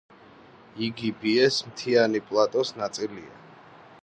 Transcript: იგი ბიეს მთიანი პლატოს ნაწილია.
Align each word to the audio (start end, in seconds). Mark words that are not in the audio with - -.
იგი 0.87 1.11
ბიეს 1.25 1.59
მთიანი 1.67 2.25
პლატოს 2.31 2.77
ნაწილია. 2.83 3.39